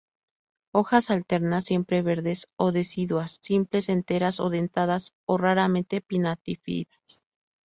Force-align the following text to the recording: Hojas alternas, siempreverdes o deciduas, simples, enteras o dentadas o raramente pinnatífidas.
Hojas 0.73 1.11
alternas, 1.11 1.65
siempreverdes 1.65 2.47
o 2.57 2.71
deciduas, 2.71 3.37
simples, 3.39 3.87
enteras 3.87 4.39
o 4.39 4.49
dentadas 4.49 5.13
o 5.27 5.37
raramente 5.37 6.01
pinnatífidas. 6.01 7.23